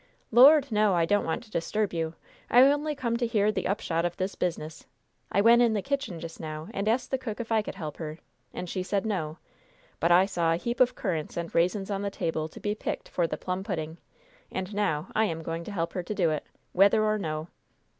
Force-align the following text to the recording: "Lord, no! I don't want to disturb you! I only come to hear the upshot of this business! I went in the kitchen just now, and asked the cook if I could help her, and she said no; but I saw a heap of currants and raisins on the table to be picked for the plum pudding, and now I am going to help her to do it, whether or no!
"Lord, 0.31 0.71
no! 0.71 0.95
I 0.95 1.05
don't 1.05 1.25
want 1.27 1.43
to 1.43 1.51
disturb 1.51 1.93
you! 1.93 2.15
I 2.49 2.61
only 2.63 2.95
come 2.95 3.17
to 3.17 3.27
hear 3.27 3.51
the 3.51 3.67
upshot 3.67 4.03
of 4.03 4.17
this 4.17 4.33
business! 4.33 4.87
I 5.31 5.41
went 5.41 5.61
in 5.61 5.73
the 5.73 5.83
kitchen 5.83 6.19
just 6.19 6.39
now, 6.39 6.69
and 6.73 6.87
asked 6.87 7.11
the 7.11 7.19
cook 7.19 7.39
if 7.39 7.51
I 7.51 7.61
could 7.61 7.75
help 7.75 7.97
her, 7.97 8.17
and 8.51 8.67
she 8.67 8.81
said 8.81 9.05
no; 9.05 9.37
but 9.99 10.11
I 10.11 10.25
saw 10.25 10.53
a 10.53 10.57
heap 10.57 10.79
of 10.79 10.95
currants 10.95 11.37
and 11.37 11.53
raisins 11.53 11.91
on 11.91 12.01
the 12.01 12.09
table 12.09 12.47
to 12.47 12.59
be 12.59 12.73
picked 12.73 13.09
for 13.09 13.27
the 13.27 13.37
plum 13.37 13.63
pudding, 13.63 13.99
and 14.51 14.73
now 14.73 15.11
I 15.13 15.25
am 15.25 15.43
going 15.43 15.63
to 15.65 15.71
help 15.71 15.93
her 15.93 16.01
to 16.01 16.15
do 16.15 16.31
it, 16.31 16.47
whether 16.73 17.03
or 17.03 17.19
no! 17.19 17.49